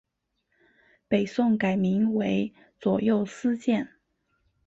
[1.07, 3.87] 北宋改名为左右司谏。